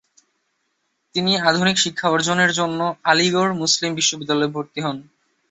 তিনি 1.15 1.31
আধুনিক 1.49 1.77
শিক্ষা 1.79 2.07
অর্জনের 2.09 2.51
জন্য 2.51 2.79
আলিগড় 3.03 3.51
মুসলিম 3.55 3.91
বিশ্ববিদ্যালয়ে 3.95 4.53
ভর্তি 4.55 4.79
হন। 4.81 4.97